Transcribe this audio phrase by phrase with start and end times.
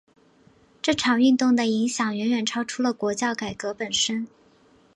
[0.81, 4.27] 这场运动的影响远远超出了国教改革本身。